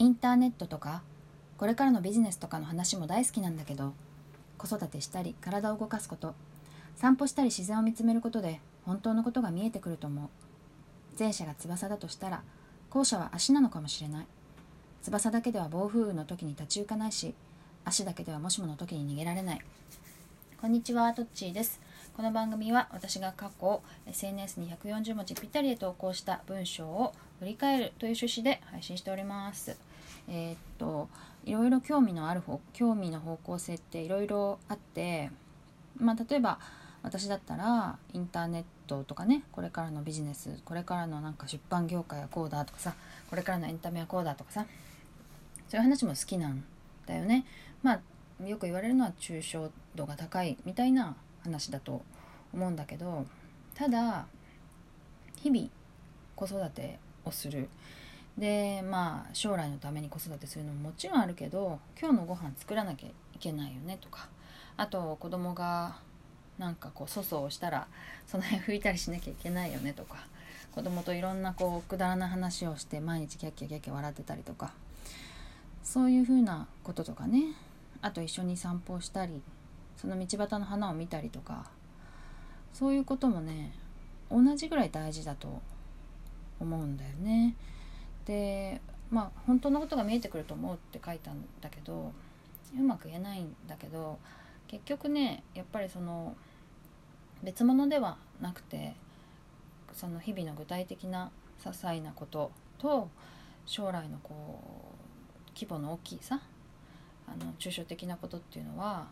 [0.00, 1.02] インターネットとか
[1.58, 3.92] これからのビジネスとかの話も大好きなんだけど
[4.56, 6.34] 子育てしたり体を動かすこと
[6.96, 10.28] 散歩したり自然を見つめることで本当のことが見えてくると思う。
[11.18, 12.42] 前者が翼だとしたら
[12.88, 14.26] 後者は足なのかもしれない。
[15.02, 17.34] 翼だけでは暴風雨の時に立ち行かないし
[17.84, 19.60] 足だけではもしもの時に逃げられない。
[20.62, 21.78] こんにちはトッチーです。
[22.16, 29.76] この番組は私が過去 SNS に140文字ぴったりで投稿した文章を振り返るという趣旨で配信しております。
[30.28, 31.08] えー、っと
[31.44, 35.30] いろいろ興味のある方興味の方向性っていろいろあって
[35.98, 36.58] まあ例えば
[37.02, 42.94] 私だったらインターネットとかねこれからのビジネスこれからのなんか出版業界はこうだとかさ
[43.30, 44.66] これからのエンタメはこうだとかさ
[45.68, 46.62] そういう話も好きなん
[47.06, 47.46] だよね。
[47.82, 52.02] まあよく言われるのは抽象度が高いみたいな話だと
[52.52, 53.26] 思うんだけど
[53.74, 54.26] ただ
[55.42, 55.68] 日々
[56.36, 57.68] 子育てをする。
[58.38, 64.28] でまあ将来のために子育てするのももちろんあるけど今日のご飯作らなきゃいけないよねとか。
[64.76, 65.96] あと子供が
[66.58, 67.86] なんかこう粗相をしたら
[68.26, 70.18] その辺拭いたりしなきゃいけないよねとか。
[70.72, 74.72] 子供といろんなこうくだらな話をして毎日キャッキャキャッキャ笑ってたりとか。
[75.82, 77.54] そういうふうなこととかね。
[78.02, 79.42] あと一緒に散歩をしたり
[79.96, 81.66] その道端の花を見たりとか。
[82.72, 83.72] そういうこともね
[84.30, 85.60] 同じぐらい大事だと
[86.60, 87.54] 思うんだよね。
[88.26, 88.80] で
[89.10, 92.12] まあ本当のことが見えてくると思うって書いたんだけど
[92.78, 94.18] うまく言えないんだけど
[94.68, 96.36] 結局ねやっぱりその
[97.42, 98.94] 別物ではなくて
[99.92, 103.08] その日々の具体的な些細なことと
[103.66, 104.60] 将来のこ
[105.48, 106.40] う規模の大きいさ
[107.26, 109.08] あの抽象的なことっていうのは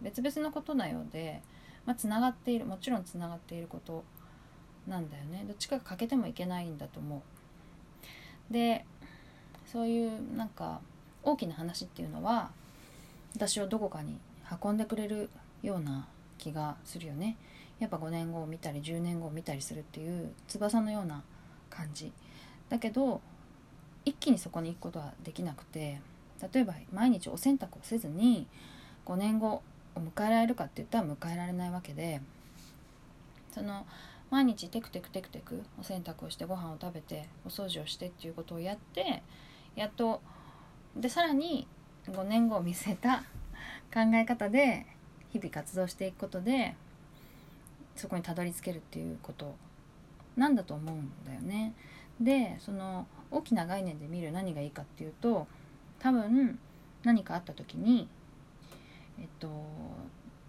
[0.00, 1.42] 別々のことなようで、
[1.84, 4.04] まあ、つながっているもちろんつながっていること
[4.86, 5.44] なんだよね。
[5.46, 7.22] どっちかが欠けてもいけないんだと思
[8.50, 8.52] う。
[8.52, 8.84] で
[9.64, 10.80] そういうなんか
[11.22, 12.50] 大きな話っていうのは
[13.34, 14.18] 私をどこかに
[14.62, 15.28] 運んでくれる
[15.62, 16.06] ような
[16.38, 17.36] 気がするよね。
[17.78, 21.22] やっぱ5年後を見たり10年後を見たりするっていう翼のような
[21.68, 22.12] 感じ。
[22.68, 23.20] だけど
[24.04, 26.00] 一気にそこに行くことはできなくて
[26.52, 28.46] 例えば毎日お洗濯をせずに
[29.04, 29.62] 5年後を
[29.96, 32.20] 迎えられるかって言ったら迎えられないわけで
[33.52, 33.86] その
[34.30, 39.22] 毎日テクテクテクテクお洗濯をしてご飯を食べてお掃除をしてっていうことをやって
[39.76, 40.20] やっと
[40.96, 41.68] でさらに
[42.08, 43.24] 5年後を見据えた
[43.92, 44.86] 考え方で
[45.30, 46.74] 日々活動していくことで
[47.94, 49.54] そこにたどり着けるっていうこと
[50.36, 51.74] なんだと思うんだよね。
[52.20, 55.46] でその大きな概念で見る何がいいかっていうと
[55.98, 56.58] 多分
[57.04, 58.08] 何かあった時に
[59.18, 59.48] えっと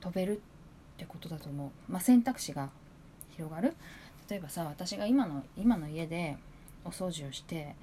[0.00, 0.40] 飛べるっ
[0.96, 1.92] てことだと思う。
[1.92, 2.70] まあ、選択肢が
[3.36, 3.74] 広がる？
[4.28, 6.38] 例えばさ私が今の今の家で
[6.84, 7.74] お掃除をして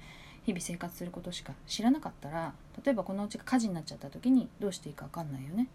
[0.44, 2.52] 日々生活することしか知らなかったら
[2.84, 5.68] 例えばこのうちが火事になっちゃった時にどうしていいか分かんないよね。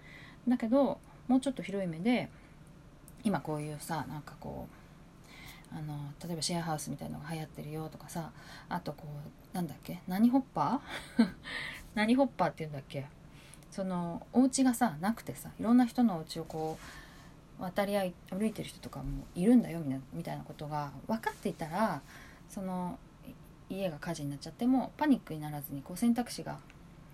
[0.48, 2.30] だけどもうちょっと広い目で
[3.24, 4.68] 今こういうさなんかこ
[5.72, 8.32] うあの例えばシェアハウスみたいのが流行ってるよとかさ
[8.70, 9.04] あとこ
[9.54, 11.28] うなんだっけ何ホッパー？
[11.96, 13.06] 何ホッパーっていうんだっけ？
[13.72, 16.84] そのお家がさなくてさいろんな人のお家をこう
[17.60, 19.82] 渡り歩いてる人とかもいるんだよ
[20.14, 22.02] みたいなことが分かっていたら
[22.50, 23.00] その
[23.70, 26.60] 家が火事になっちゃってもパニックにならずにこう選択肢が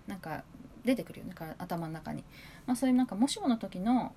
[0.06, 0.44] なんか
[0.84, 2.22] 出てくるよね頭の中に、
[2.66, 4.14] まあ、そういうなんかもしもの時の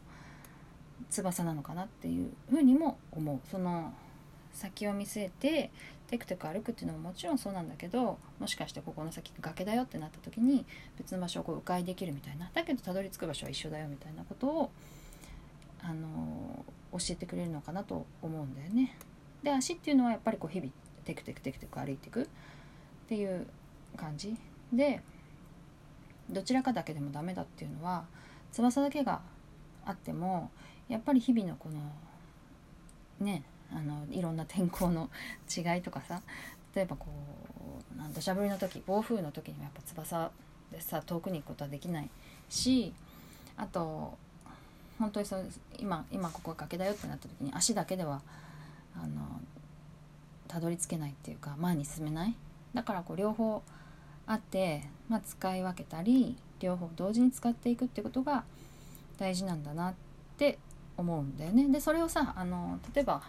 [1.10, 3.40] 翼なのかなっていうふうにも思う。
[3.50, 3.94] その
[4.52, 5.72] 先を見据えて
[6.08, 10.66] テクテク歩くっていうのももちろんそうなんだけどもしかしてここの先崖だよってなった時に
[10.98, 12.50] 別の場所をこう迂回できるみたいな。
[12.54, 14.72] だけどたどり着く場所は一緒だよみたいなことを
[15.82, 18.96] あの教えてくれるのかなと思うんだよね。
[19.44, 20.72] で足っていうのはやっぱりこう日々
[21.06, 22.28] テクテクテクテク歩いていくっ
[23.08, 23.48] ていう
[23.96, 24.36] 感じ
[24.74, 25.02] で
[26.30, 28.06] どちらかだけでもダメだっていうのは
[28.52, 29.22] 翼だけが
[29.86, 30.52] あっても
[30.90, 35.10] やっぱり日々のこのねあのいろんな天候の
[35.56, 36.22] 違いとかさ
[36.76, 37.08] 例えばこ
[37.96, 40.32] うなん土砂降りの時暴風の時にもやっぱ翼
[40.72, 42.10] でさ遠くに行くことはできない
[42.50, 42.94] し
[43.56, 44.18] あと
[45.00, 45.46] 本当にそう
[45.78, 48.22] 今今ここが崖だよってなった時に足だけでは
[48.96, 49.42] あの
[50.48, 52.36] たどり着けないっていうか前に進めない。
[52.74, 53.62] だからこう両方
[54.26, 58.44] あって、まあ、使い分けたり両方同時に使っていくってことが
[59.18, 59.94] 大事なんだなっ
[60.38, 60.60] て
[60.98, 61.68] 思うんだよね。
[61.70, 63.22] でそれをさあの例えば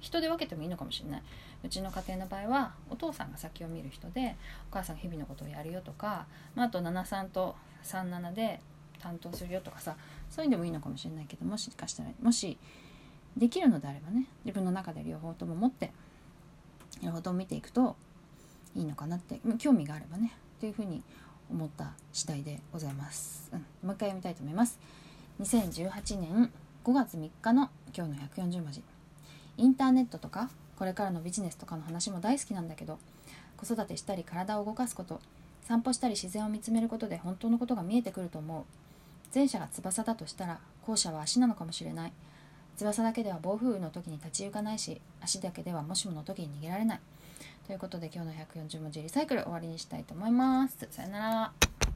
[0.00, 1.22] 人で分けてもいいのかもしれない。
[1.64, 4.36] うちの家庭の場合はお父さんが先を見る人で
[4.70, 8.60] お母さんが日々のことをやるよとか、まあ、あと73と37で
[9.00, 9.96] 担当するよとかさ
[10.30, 12.58] そういうんでもいいのかもしれないけどもしかしたらもし
[13.36, 15.92] できるのであればね自分の中で両方とも持って
[17.02, 17.96] 両方とも見ていくと
[18.74, 21.02] いいのかなって興味があればねというふうに
[21.50, 24.78] 思った次第でございます、うん、もう一回読みたいと思います。
[25.40, 26.50] 2018年
[26.82, 28.82] 5月3日の今日の140文字。
[29.58, 32.98] インターネットとかこれからのビジネスとかの話も大好きなんだけど
[33.56, 35.20] 子育てしたり体を動かすこと
[35.62, 38.64] 散歩したり自然を見つめることで本当のことが見えてくると思う。
[39.34, 42.12] 前者が翼だとしたら後者は足なのかもしれない。
[42.76, 47.00] 翼だけでは暴風雨の時に立ち行かないし足だけではもしもの時に逃げられない。
[47.66, 50.86] ということで今日の140文字リサイクル終わりにしたいと思います。
[50.90, 51.86] さよなら。